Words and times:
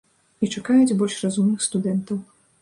І 0.45 0.47
чакаюць 0.55 0.95
больш 1.01 1.19
разумных 1.27 1.67
студэнтаў. 1.67 2.17